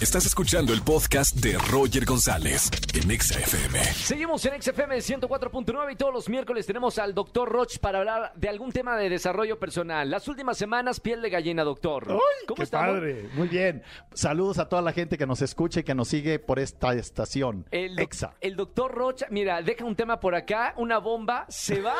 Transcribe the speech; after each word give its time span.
Estás 0.00 0.26
escuchando 0.26 0.74
el 0.74 0.82
podcast 0.82 1.36
de 1.36 1.56
Roger 1.56 2.04
González 2.04 2.70
en 2.92 3.10
Exa 3.10 3.38
FM. 3.40 3.82
Seguimos 3.82 4.44
en 4.44 4.60
XFM 4.60 4.98
104.9 4.98 5.92
y 5.92 5.96
todos 5.96 6.12
los 6.12 6.28
miércoles 6.28 6.66
tenemos 6.66 6.98
al 6.98 7.14
doctor 7.14 7.48
Roch 7.50 7.78
para 7.78 8.00
hablar 8.00 8.30
de 8.34 8.50
algún 8.50 8.72
tema 8.72 8.94
de 8.98 9.08
desarrollo 9.08 9.58
personal. 9.58 10.10
Las 10.10 10.28
últimas 10.28 10.58
semanas, 10.58 11.00
piel 11.00 11.22
de 11.22 11.30
gallina, 11.30 11.64
doctor. 11.64 12.04
¡Ay, 12.10 12.16
¿Cómo 12.46 12.56
qué 12.56 12.64
estamos? 12.64 12.94
padre! 12.98 13.30
Muy 13.36 13.48
bien. 13.48 13.82
Saludos 14.12 14.58
a 14.58 14.68
toda 14.68 14.82
la 14.82 14.92
gente 14.92 15.16
que 15.16 15.26
nos 15.26 15.40
escucha 15.40 15.80
y 15.80 15.84
que 15.84 15.94
nos 15.94 16.08
sigue 16.08 16.38
por 16.40 16.58
esta 16.58 16.92
estación. 16.92 17.64
El, 17.70 17.98
Exa. 17.98 18.34
el 18.42 18.54
doctor 18.54 18.92
Rocha, 18.94 19.26
mira, 19.30 19.62
deja 19.62 19.86
un 19.86 19.96
tema 19.96 20.20
por 20.20 20.34
acá, 20.34 20.74
una 20.76 20.98
bomba, 20.98 21.46
se 21.48 21.80
va 21.80 21.94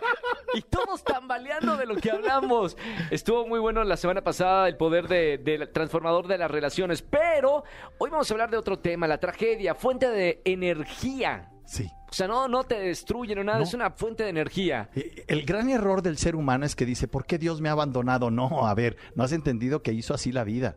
y 0.54 0.62
todos 0.62 1.04
tambaleando 1.04 1.76
de 1.76 1.84
lo 1.84 1.96
que 1.96 2.10
hablamos. 2.12 2.78
Estuvo 3.10 3.46
muy 3.46 3.60
bueno 3.60 3.84
la 3.84 3.98
semana 3.98 4.22
pasada 4.22 4.68
el 4.68 4.78
poder 4.78 5.06
de- 5.06 5.36
del 5.36 5.68
transformador 5.70 6.26
de 6.28 6.38
las 6.38 6.50
relaciones, 6.50 7.02
pero 7.02 7.41
hoy 7.44 8.10
vamos 8.10 8.30
a 8.30 8.34
hablar 8.34 8.50
de 8.50 8.56
otro 8.56 8.78
tema, 8.78 9.06
la 9.06 9.18
tragedia, 9.18 9.74
fuente 9.74 10.08
de 10.10 10.40
energía. 10.44 11.50
Sí. 11.64 11.88
O 12.10 12.12
sea, 12.12 12.28
no, 12.28 12.46
no 12.48 12.64
te 12.64 12.78
destruyen 12.78 13.38
o 13.38 13.44
nada, 13.44 13.58
No. 13.58 13.64
es 13.64 13.72
una 13.74 13.90
fuente 13.90 14.24
de 14.24 14.28
energía. 14.30 14.90
Eh, 14.94 15.24
El 15.28 15.44
gran 15.46 15.70
error 15.70 16.02
del 16.02 16.18
ser 16.18 16.36
humano 16.36 16.66
es 16.66 16.76
que 16.76 16.84
dice, 16.84 17.08
¿por 17.08 17.24
qué 17.24 17.38
Dios 17.38 17.60
me 17.60 17.68
ha 17.68 17.72
abandonado? 17.72 18.30
No, 18.30 18.66
a 18.66 18.74
ver, 18.74 18.96
no 19.14 19.24
has 19.24 19.32
entendido 19.32 19.82
que 19.82 19.92
hizo 19.92 20.12
así 20.12 20.32
la 20.32 20.44
vida. 20.44 20.76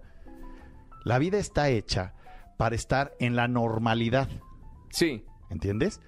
La 1.04 1.20
vida 1.20 1.38
está 1.38 1.70
hecha 1.70 2.14
para 2.58 2.76
estar 2.76 3.14
en 3.20 3.36
la 3.36 3.48
normalidad, 3.48 4.30
Sí, 4.92 5.26
¿entiendes? 5.50 6.00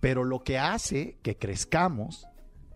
Pero 0.00 0.22
lo 0.24 0.40
que 0.44 0.58
hace 0.58 1.16
que 1.22 1.36
crezcamos, 1.38 2.26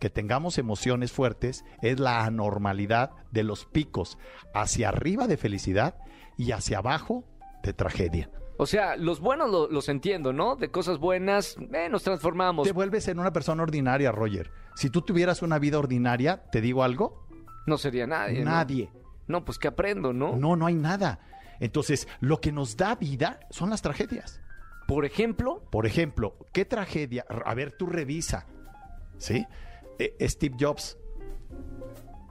que 0.00 0.08
tengamos 0.08 0.56
emociones 0.56 1.12
fuertes, 1.12 1.62
es 1.82 2.00
la 2.00 2.24
anormalidad 2.24 3.10
de 3.30 3.42
los 3.44 3.66
picos 3.66 4.16
hacia 4.54 4.88
arriba 4.88 5.26
de 5.26 5.36
felicidad 5.36 5.96
y 6.36 6.52
hacia 6.52 6.78
abajo 6.78 7.24
de 7.62 7.72
tragedia. 7.72 8.30
o 8.58 8.66
sea, 8.66 8.96
los 8.96 9.18
buenos 9.20 9.50
lo- 9.50 9.68
los 9.68 9.88
entiendo, 9.88 10.32
¿no? 10.32 10.54
De 10.56 10.70
cosas 10.70 10.98
buenas, 10.98 11.56
eh, 11.72 11.88
nos 11.90 12.02
transformamos. 12.04 12.64
Te 12.66 12.72
vuelves 12.72 13.08
en 13.08 13.18
una 13.18 13.32
persona 13.32 13.62
ordinaria, 13.64 14.12
Roger. 14.12 14.50
Si 14.76 14.88
tú 14.88 15.02
tuvieras 15.02 15.42
una 15.42 15.58
vida 15.58 15.78
ordinaria, 15.78 16.44
¿te 16.52 16.60
digo 16.60 16.84
algo? 16.84 17.26
No 17.66 17.76
sería 17.78 18.06
nadie. 18.06 18.44
¿no? 18.44 18.50
Nadie. 18.52 18.90
No, 19.26 19.44
pues 19.44 19.58
que 19.58 19.66
aprendo, 19.68 20.12
¿no? 20.12 20.36
No, 20.36 20.54
no 20.54 20.66
hay 20.66 20.74
nada. 20.74 21.18
Entonces, 21.60 22.06
lo 22.20 22.40
que 22.40 22.52
nos 22.52 22.76
da 22.76 22.94
vida 22.94 23.40
son 23.50 23.70
las 23.70 23.82
tragedias. 23.82 24.40
Por 24.86 25.04
ejemplo, 25.04 25.62
Por 25.70 25.86
ejemplo, 25.86 26.36
¿qué 26.52 26.64
tragedia? 26.64 27.24
A 27.44 27.54
ver, 27.54 27.72
tú 27.72 27.86
revisa. 27.86 28.46
¿Sí? 29.18 29.46
Eh, 29.98 30.16
Steve 30.28 30.56
Jobs. 30.60 30.98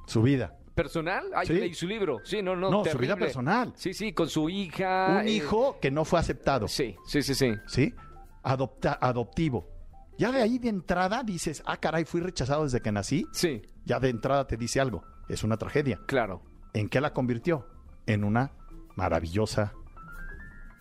Su 0.06 0.22
vida. 0.22 0.56
Personal. 0.76 1.26
Ay, 1.36 1.48
Sí. 1.48 1.54
leí 1.54 1.74
su 1.74 1.88
libro. 1.88 2.20
Sí, 2.24 2.42
no, 2.42 2.56
no. 2.56 2.70
No, 2.70 2.86
su 2.86 2.98
vida 2.98 3.16
personal. 3.16 3.74
Sí, 3.76 3.94
sí, 3.94 4.14
con 4.14 4.30
su 4.30 4.50
hija. 4.50 5.20
Un 5.22 5.28
eh, 5.28 5.32
hijo 5.32 5.78
que 5.82 5.92
no 5.92 6.06
fue 6.06 6.20
aceptado. 6.20 6.68
Sí, 6.68 6.96
sí, 7.06 7.22
sí, 7.22 7.36
sí. 7.36 7.54
¿Sí? 7.68 7.94
Adopta, 8.44 8.98
adoptivo. 9.02 9.68
Ya 10.18 10.32
de 10.32 10.42
ahí 10.42 10.60
de 10.60 10.70
entrada 10.70 11.24
dices, 11.24 11.64
ah, 11.66 11.78
caray, 11.78 12.06
fui 12.06 12.22
rechazado 12.22 12.64
desde 12.64 12.82
que 12.82 12.92
nací. 12.92 13.26
Sí, 13.32 13.62
Ya 13.86 14.00
de 14.00 14.10
entrada 14.10 14.46
te 14.46 14.58
dice 14.58 14.80
algo. 14.80 15.04
Es 15.30 15.44
una 15.44 15.58
tragedia. 15.58 16.00
claro. 16.06 16.44
¿En 16.74 16.88
qué 16.88 17.02
la 17.02 17.12
convirtió? 17.14 17.68
En 18.06 18.24
una 18.24 18.52
maravillosa 18.96 19.74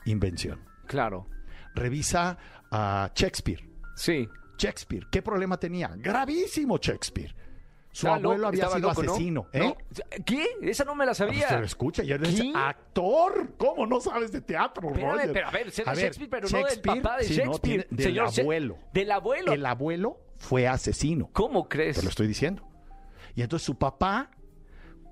invención. 0.04 0.60
Claro. 0.86 1.26
Revisa 1.74 2.38
a 2.70 3.10
Shakespeare. 3.14 3.68
Sí. 3.96 4.28
Shakespeare, 4.58 5.06
¿qué 5.10 5.22
problema 5.22 5.56
tenía? 5.58 5.90
Gravísimo 5.96 6.76
Shakespeare. 6.78 7.34
Su 7.92 8.06
abuelo 8.08 8.34
loco, 8.36 8.46
había 8.48 8.62
estaba 8.64 8.76
sido 8.76 8.88
loco, 8.88 9.02
¿no? 9.02 9.12
asesino. 9.12 9.46
¿eh? 9.52 9.58
¿No? 9.58 9.76
¿Qué? 10.24 10.46
Esa 10.62 10.84
no 10.84 10.94
me 10.94 11.04
la 11.04 11.12
sabía. 11.14 11.48
Se 11.48 11.58
lo 11.58 11.64
escucha 11.64 12.04
y 12.04 12.12
eres 12.12 12.40
¿Qué? 12.40 12.52
actor. 12.54 13.54
¿Cómo 13.58 13.84
no 13.86 14.00
sabes 14.00 14.30
de 14.30 14.40
teatro, 14.40 14.88
Espérame, 14.90 15.12
Roger? 15.12 15.32
pero 15.32 15.48
a 15.48 15.50
ver, 15.50 15.60
A 15.86 15.94
ver, 15.94 16.02
Shakespeare, 16.04 16.30
pero 16.30 16.48
no 16.48 16.66
del 16.66 16.80
papá 16.80 17.16
de 17.18 17.24
sí, 17.24 17.36
no, 17.38 17.44
Shakespeare. 17.52 17.60
tiene- 17.60 17.86
del 17.90 18.06
Señor 18.06 18.30
Sha- 18.30 18.42
abuelo. 18.42 18.78
Del 18.92 19.10
abuelo. 19.10 19.52
El 19.52 19.66
abuelo 19.66 20.20
fue 20.36 20.68
asesino. 20.68 21.30
¿Cómo 21.32 21.68
crees? 21.68 21.96
Te 21.96 22.02
lo 22.02 22.08
estoy 22.10 22.28
diciendo. 22.28 22.62
Y 23.34 23.42
entonces 23.42 23.66
su 23.66 23.76
papá 23.76 24.30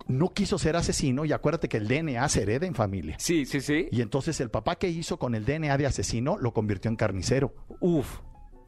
no 0.06 0.28
quiso 0.32 0.56
ser 0.58 0.76
asesino 0.76 1.24
y 1.24 1.32
acuérdate 1.32 1.68
que 1.68 1.76
el 1.78 1.88
DNA 1.88 2.28
se 2.28 2.42
hereda 2.42 2.66
en 2.66 2.74
familia. 2.74 3.16
Sí, 3.18 3.44
sí, 3.44 3.60
sí. 3.60 3.88
Y 3.90 4.00
entonces 4.02 4.40
el 4.40 4.50
papá 4.50 4.76
que 4.76 4.88
hizo 4.88 5.18
con 5.18 5.34
el 5.34 5.44
DNA 5.44 5.76
de 5.76 5.86
asesino 5.86 6.38
lo 6.38 6.52
convirtió 6.54 6.88
en 6.88 6.96
carnicero. 6.96 7.54
Uf. 7.80 8.20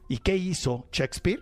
¿Y 0.09 0.17
qué 0.19 0.35
hizo 0.35 0.87
Shakespeare? 0.91 1.41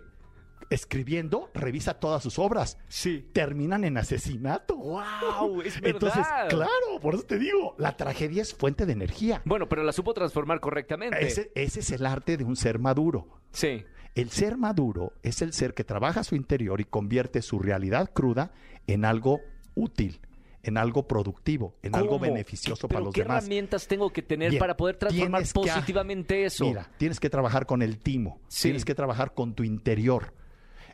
Escribiendo, 0.70 1.50
revisa 1.52 1.94
todas 2.00 2.22
sus 2.22 2.38
obras. 2.38 2.78
Sí. 2.88 3.28
Terminan 3.32 3.84
en 3.84 3.96
asesinato. 3.98 4.76
¡Wow! 4.76 5.60
Es 5.62 5.74
verdad. 5.80 5.90
Entonces, 5.94 6.26
claro, 6.48 7.00
por 7.02 7.14
eso 7.14 7.24
te 7.24 7.38
digo, 7.38 7.74
la 7.76 7.96
tragedia 7.96 8.40
es 8.42 8.54
fuente 8.54 8.86
de 8.86 8.92
energía. 8.92 9.42
Bueno, 9.44 9.68
pero 9.68 9.82
la 9.82 9.92
supo 9.92 10.14
transformar 10.14 10.60
correctamente. 10.60 11.26
Ese, 11.26 11.50
ese 11.56 11.80
es 11.80 11.90
el 11.90 12.06
arte 12.06 12.36
de 12.36 12.44
un 12.44 12.54
ser 12.56 12.78
maduro. 12.78 13.40
Sí. 13.50 13.84
El 14.14 14.30
ser 14.30 14.56
maduro 14.56 15.12
es 15.24 15.42
el 15.42 15.52
ser 15.52 15.74
que 15.74 15.82
trabaja 15.84 16.22
su 16.24 16.36
interior 16.36 16.80
y 16.80 16.84
convierte 16.84 17.42
su 17.42 17.58
realidad 17.58 18.10
cruda 18.12 18.52
en 18.86 19.04
algo 19.04 19.40
útil, 19.74 20.20
en 20.62 20.78
algo 20.78 21.06
productivo, 21.08 21.76
en 21.82 21.94
algo 21.96 22.18
beneficioso 22.18 22.86
¿Pero 22.88 22.96
para 22.98 23.04
los 23.06 23.14
¿Qué 23.14 23.22
demás. 23.22 23.38
herramientas 23.44 23.86
tengo 23.88 24.10
que 24.12 24.22
tener 24.22 24.50
Bien, 24.50 24.60
para 24.60 24.76
poder 24.76 24.96
transformar 24.96 25.42
que- 25.44 25.50
positivamente 25.52 26.44
eso? 26.44 26.64
Mira, 26.66 26.90
tienes 26.96 27.18
que 27.20 27.30
trabajar 27.30 27.66
con 27.66 27.82
el 27.82 27.98
timo, 27.98 28.40
Sí. 28.48 28.68
tienes 28.68 28.84
que 28.84 28.94
trabajar 28.94 29.32
con 29.34 29.54
tu 29.54 29.62
interior. 29.64 30.32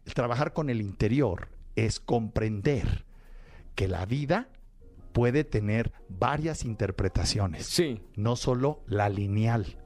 El 0.07 0.15
trabajar 0.15 0.53
con 0.53 0.71
el 0.71 0.81
interior 0.81 1.49
es 1.75 2.01
comprender 2.01 3.05
que 3.75 3.89
la 3.89 4.07
vida 4.07 4.49
puede 5.13 5.45
tener 5.45 5.93
varias 6.09 6.65
interpretaciones, 6.65 7.67
Sí. 7.67 8.01
no 8.17 8.37
solo 8.37 8.83
la 8.87 9.09
lineal. 9.09 9.79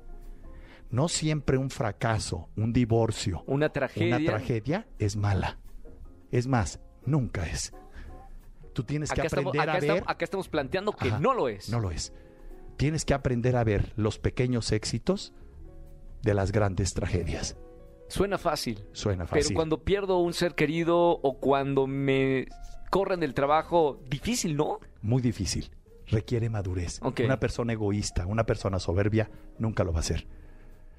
No 0.90 1.08
siempre 1.08 1.56
un 1.56 1.70
fracaso, 1.70 2.48
un 2.56 2.72
divorcio, 2.72 3.44
Una 3.46 3.68
tragedia. 3.72 4.16
una 4.16 4.26
tragedia 4.26 4.88
es 4.98 5.16
mala. 5.16 5.58
Es 6.32 6.46
más, 6.46 6.80
nunca 7.06 7.46
es. 7.46 7.72
Tú 8.72 8.84
tienes 8.84 9.10
que 9.10 9.20
estamos, 9.22 9.48
aprender 9.48 9.60
acá 9.62 9.70
a 9.72 9.74
ver. 9.80 9.84
estamos- 9.84 10.02
acá 10.10 10.24
estamos 10.24 10.48
planteando 10.48 10.92
que 10.92 11.08
Ajá, 11.08 11.20
no 11.20 11.32
lo 11.34 11.48
es. 11.48 11.68
No 11.70 11.80
lo 11.80 11.90
es. 11.90 12.12
Tienes 12.76 13.04
que 13.04 13.14
aprender 13.14 13.56
a 13.56 13.64
ver 13.64 13.92
los 13.96 14.18
pequeños 14.18 14.72
éxitos 14.72 15.32
de 16.22 16.34
las 16.34 16.50
grandes 16.52 16.92
tragedias. 16.94 17.56
Suena 18.10 18.38
fácil. 18.38 18.84
Suena 18.92 19.26
fácil. 19.26 19.44
Pero 19.48 19.56
cuando 19.56 19.82
pierdo 19.84 20.18
un 20.18 20.32
ser 20.34 20.54
querido 20.54 20.98
o 21.22 21.38
cuando 21.38 21.86
me 21.86 22.46
corren 22.90 23.20
del 23.20 23.34
trabajo, 23.34 24.00
difícil, 24.08 24.56
¿no? 24.56 24.80
Muy 25.02 25.22
difícil. 25.22 25.70
Requiere 26.08 26.50
madurez. 26.50 27.00
Una 27.24 27.38
persona 27.38 27.72
egoísta, 27.72 28.26
una 28.26 28.44
persona 28.44 28.78
soberbia, 28.80 29.30
nunca 29.58 29.84
lo 29.84 29.92
va 29.92 29.98
a 29.98 30.00
hacer. 30.00 30.26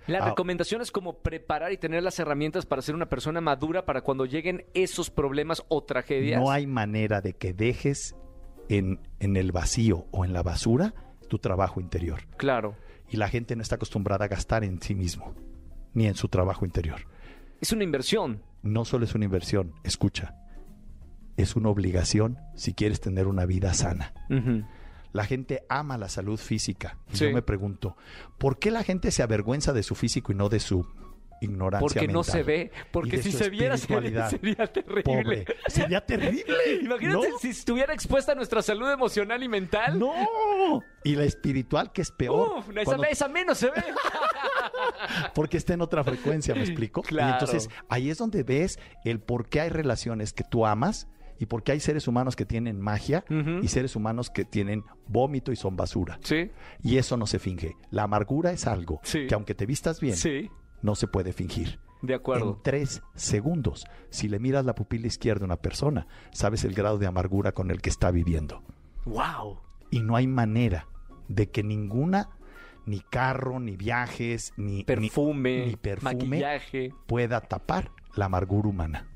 La 0.08 0.20
Ah. 0.20 0.30
recomendación 0.30 0.82
es 0.82 0.90
como 0.92 1.20
preparar 1.20 1.72
y 1.74 1.78
tener 1.78 2.02
las 2.02 2.18
herramientas 2.18 2.66
para 2.66 2.82
ser 2.82 2.96
una 2.96 3.08
persona 3.10 3.40
madura 3.42 3.86
para 3.86 4.02
cuando 4.02 4.26
lleguen 4.26 4.66
esos 4.74 5.12
problemas 5.12 5.64
o 5.68 5.84
tragedias. 5.84 6.42
No 6.42 6.50
hay 6.50 6.66
manera 6.66 7.22
de 7.22 7.34
que 7.34 7.54
dejes 7.54 8.16
en, 8.70 9.00
en 9.20 9.36
el 9.38 9.52
vacío 9.52 10.08
o 10.12 10.24
en 10.26 10.34
la 10.34 10.42
basura 10.44 10.94
tu 11.28 11.38
trabajo 11.40 11.80
interior. 11.82 12.22
Claro. 12.38 12.76
Y 13.10 13.18
la 13.18 13.28
gente 13.28 13.56
no 13.56 13.62
está 13.62 13.76
acostumbrada 13.76 14.26
a 14.26 14.28
gastar 14.30 14.64
en 14.64 14.82
sí 14.82 14.96
mismo, 14.96 15.36
ni 15.94 16.08
en 16.08 16.16
su 16.16 16.28
trabajo 16.28 16.66
interior. 16.66 17.08
Es 17.60 17.72
una 17.72 17.84
inversión. 17.84 18.44
No 18.64 18.86
solo 18.86 19.06
es 19.06 19.16
una 19.16 19.26
inversión, 19.26 19.74
escucha, 19.84 20.36
es 21.38 21.56
una 21.56 21.70
obligación 21.70 22.38
si 22.56 22.74
quieres 22.74 23.02
tener 23.02 23.28
una 23.28 23.46
vida 23.46 23.74
sana. 23.74 24.14
La 25.14 25.26
gente 25.26 25.64
ama 25.68 25.98
la 25.98 26.10
salud 26.10 26.40
física. 26.40 26.98
Sí. 27.12 27.26
yo 27.26 27.34
me 27.34 27.42
pregunto, 27.42 27.98
¿por 28.38 28.60
qué 28.60 28.72
la 28.72 28.84
gente 28.84 29.12
se 29.12 29.24
avergüenza 29.24 29.74
de 29.74 29.84
su 29.84 29.96
físico 29.96 30.32
y 30.32 30.36
no 30.36 30.48
de 30.48 30.60
su 30.60 30.88
ignorancia 31.42 31.80
Porque 32.02 32.08
no 32.08 32.24
se 32.24 32.44
ve. 32.44 32.72
Porque 32.92 33.22
si 33.22 33.32
se 33.32 33.50
viera 33.50 33.76
sería, 33.78 34.28
terrible. 34.28 35.04
Pobre. 35.04 35.46
Sería 35.68 36.06
terrible. 36.06 36.44
Imagínate 36.82 37.30
¿no? 37.30 37.38
si 37.40 37.50
estuviera 37.50 37.94
expuesta 37.94 38.32
a 38.32 38.36
nuestra 38.36 38.62
salud 38.62 38.90
emocional 38.90 39.44
y 39.44 39.50
mental. 39.50 40.00
No. 40.00 40.14
Y 41.04 41.16
la 41.16 41.24
espiritual, 41.26 41.92
que 41.92 42.02
es 42.04 42.12
peor. 42.12 42.60
Uf, 42.60 42.70
esa, 42.70 42.84
cuando- 42.86 43.04
esa 43.06 43.28
menos 43.28 43.58
se 43.58 43.68
ve. 43.72 43.84
porque 45.34 45.58
está 45.58 45.74
en 45.74 45.82
otra 45.82 46.04
frecuencia, 46.04 46.54
¿me 46.56 46.62
explico? 46.62 47.02
Claro. 47.02 47.30
Y 47.30 47.34
entonces 47.34 47.70
ahí 47.90 48.10
es 48.10 48.18
donde 48.18 48.44
ves 48.44 48.80
el 49.04 49.20
por 49.20 49.50
qué 49.50 49.62
hay 49.62 49.70
relaciones 49.70 50.34
que 50.34 50.44
tú 50.44 50.66
amas 50.66 51.08
y 51.40 51.48
por 51.48 51.64
qué 51.64 51.72
hay 51.72 51.80
seres 51.80 52.08
humanos 52.08 52.36
que 52.36 52.46
tienen 52.46 52.80
magia 52.80 53.26
y 53.64 53.68
seres 53.68 53.96
humanos 53.96 54.30
que 54.30 54.46
tienen 54.46 54.84
vómito 55.08 55.52
y 55.52 55.56
son 55.56 55.76
basura. 55.76 56.20
Sí, 56.24 56.52
Y 56.84 56.98
eso 56.98 57.18
no 57.18 57.26
se 57.26 57.40
finge. 57.40 57.76
La 57.90 58.04
amargura 58.04 58.52
es 58.52 58.68
algo 58.68 59.00
Sí. 59.04 59.26
que 59.28 59.34
aunque 59.34 59.56
te 59.56 59.66
vistas 59.66 60.00
bien, 60.00 60.16
sí, 60.16 60.52
no 60.82 60.96
se 60.96 61.08
puede 61.08 61.34
fingir. 61.34 61.80
de 62.02 62.16
acuerdo. 62.16 62.56
En 62.58 62.64
tres 62.64 63.02
segundos, 63.16 63.86
si 64.10 64.28
le 64.28 64.40
miras 64.40 64.66
la 64.66 64.74
pupila 64.76 65.06
izquierda 65.08 65.44
a 65.44 65.46
una 65.46 65.58
persona, 65.58 66.08
sabes 66.32 66.64
el 66.64 66.74
grado 66.74 66.98
de 66.98 67.06
amargura 67.08 67.52
con 67.52 67.70
el 67.70 67.80
que 67.82 67.90
está 67.92 68.10
viviendo. 68.12 68.64
Wow. 69.06 69.60
Y 69.92 70.02
no 70.02 70.16
hay 70.16 70.26
manera 70.28 70.88
de 71.28 71.50
que 71.52 71.62
ninguna, 71.64 72.30
ni 72.86 73.02
carro, 73.02 73.60
ni 73.60 73.76
viajes, 73.78 74.54
ni 74.58 74.78
ni- 74.78 74.84
Perfume, 74.84 75.66
ni 75.68 75.76
perfume 75.76 76.16
maquillaje. 76.16 76.94
pueda 77.08 77.40
tapar 77.42 77.92
la 78.16 78.26
amargura 78.26 78.68
humana. 78.70 79.08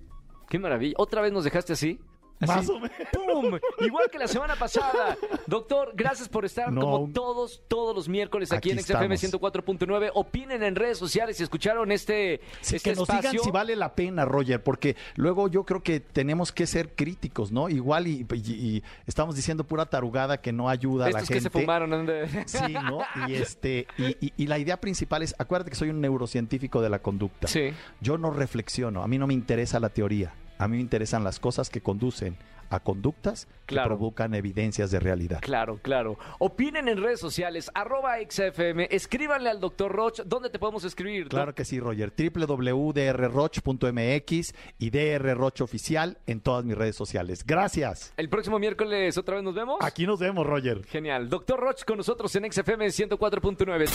Qué 0.50 0.60
maravilla. 0.60 0.94
¿Otra 0.98 1.22
vez 1.22 1.34
nos 1.34 1.44
dejaste 1.44 1.74
así? 1.74 2.00
Más 2.40 2.68
o 2.70 2.80
menos. 2.80 2.92
¡Pum! 3.14 3.60
Igual 3.80 4.10
que 4.12 4.20
la 4.20 4.28
semana 4.28 4.56
pasada. 4.56 5.18
Doctor, 5.48 5.94
gracias 5.96 6.28
por 6.28 6.44
estar 6.46 6.72
No, 6.72 6.82
como 6.82 7.10
todos, 7.14 7.62
todos 7.68 7.96
los 7.96 8.10
miércoles 8.10 8.52
aquí, 8.52 8.72
Aquí 8.72 8.80
en 8.80 8.84
XFM 8.84 9.16
estamos. 9.16 9.42
104.9. 9.54 10.12
Opinen 10.14 10.62
en 10.64 10.76
redes 10.76 10.98
sociales 10.98 11.38
si 11.38 11.44
escucharon 11.44 11.92
este, 11.92 12.42
Sí, 12.62 12.76
este 12.76 12.90
que 12.92 12.96
nos 12.96 13.08
digan 13.08 13.38
si 13.40 13.52
vale 13.52 13.76
la 13.76 13.96
pena, 13.96 14.26
Roger, 14.26 14.62
porque 14.62 14.96
luego 15.16 15.48
yo 15.48 15.64
creo 15.64 15.82
que 15.82 16.00
tenemos 16.00 16.52
que 16.52 16.68
ser 16.68 16.94
críticos, 16.96 17.52
¿no? 17.52 17.70
Igual 17.70 18.08
y, 18.08 18.26
y- 18.34 18.52
y 18.76 18.84
estamos 19.08 19.36
diciendo 19.36 19.64
pura 19.64 19.86
tarugada 19.86 20.42
que 20.42 20.52
no 20.52 20.70
ayuda 20.70 21.06
a 21.06 21.10
la 21.12 21.20
Estos 21.20 21.28
que 21.30 21.34
gente. 21.36 21.50
se 21.50 21.60
fumaron. 21.62 22.08
Sí, 22.46 22.74
¿no? 22.74 23.00
Y 23.28 23.36
este, 23.36 23.88
y, 23.98 24.26
y- 24.28 24.34
y 24.36 24.48
la 24.48 24.60
idea 24.60 24.80
principal 24.82 25.24
es, 25.24 25.34
acuérdate 25.40 25.70
que 25.72 25.78
soy 25.78 25.90
un 25.90 26.02
neurocientífico 26.02 26.82
de 26.82 26.90
la 26.90 27.00
conducta. 27.00 27.48
Sí. 27.48 27.72
Yo 28.02 28.18
no 28.18 28.32
reflexiono, 28.32 29.04
a 29.04 29.08
mí 29.08 29.18
no 29.18 29.26
me 29.28 29.34
interesa 29.34 29.80
la 29.80 29.90
teoría, 29.90 30.34
a 30.58 30.68
mí 30.68 30.78
me 30.78 30.82
interesan 30.82 31.24
las 31.24 31.40
cosas 31.40 31.70
que 31.70 31.82
conducen 31.82 32.36
a 32.72 32.80
conductas 32.80 33.48
Claro. 33.68 33.90
que 33.90 33.96
provocan 33.96 34.34
evidencias 34.36 34.90
de 34.92 35.00
realidad. 35.00 35.40
Claro, 35.42 35.80
claro. 35.82 36.18
Opinen 36.40 36.88
en 36.88 37.02
redes 37.02 37.20
sociales, 37.20 37.70
arroba 37.74 38.16
XFM, 38.30 38.88
escríbanle 38.92 39.50
al 39.50 39.60
doctor 39.60 39.92
Roch. 39.92 40.20
¿Dónde 40.26 40.50
te 40.52 40.60
podemos 40.60 40.84
escribir? 40.84 41.28
Claro 41.30 41.56
que 41.56 41.66
sí, 41.66 41.80
Roger. 41.80 42.14
www.drroch.mx 42.16 44.54
y 44.80 44.90
drroch 44.90 45.62
oficial 45.62 46.18
en 46.28 46.42
todas 46.42 46.64
mis 46.66 46.78
redes 46.78 46.96
sociales. 46.96 47.44
Gracias. 47.46 48.14
El 48.18 48.30
próximo 48.30 48.60
miércoles 48.60 49.18
otra 49.18 49.36
vez 49.36 49.44
nos 49.44 49.56
vemos. 49.56 49.78
Aquí 49.82 50.06
nos 50.06 50.20
vemos, 50.20 50.46
Roger. 50.46 50.84
Genial. 50.86 51.30
Doctor 51.30 51.60
Roch 51.60 51.84
con 51.86 51.98
nosotros 51.98 52.36
en 52.36 52.52
XFM 52.52 52.88
104.9. 52.88 53.86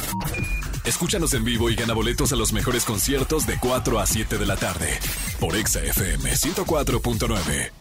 Escúchanos 0.84 1.32
en 1.34 1.44
vivo 1.44 1.70
y 1.70 1.76
gana 1.76 1.94
boletos 1.94 2.32
a 2.32 2.36
los 2.36 2.52
mejores 2.52 2.84
conciertos 2.84 3.46
de 3.46 3.56
4 3.60 4.00
a 4.00 4.06
7 4.06 4.38
de 4.38 4.46
la 4.46 4.56
tarde 4.56 4.98
por 5.40 5.56
Exa 5.56 5.80
FM 5.80 6.30
104.9. 6.30 7.79